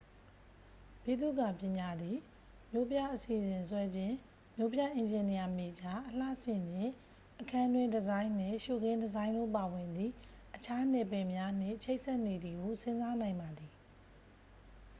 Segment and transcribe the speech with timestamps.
[1.05, 2.17] ဗိသုကာပညာသည်
[2.71, 4.15] မြို့ပြအစီစဉ်ဆွဲခြင်း
[4.55, 6.91] မြို့ပြအင်ဂျင်နီယာမေဂျာ အလှဆင်ခြင်း
[7.41, 10.13] အခန်းတွင်းဒီဇိုင်းနှင့် ရှုခင်းဒီဇိုင်းတို့ပါဝင်သည့်
[10.55, 13.73] အခြားနယ်ပယ်များနှင့် ချိတ်ဆက်နေသည်ဟု စဉ်းစားနိုင်ပါသည်